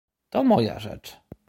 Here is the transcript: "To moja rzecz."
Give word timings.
"To 0.31 0.43
moja 0.43 0.79
rzecz." 0.79 1.17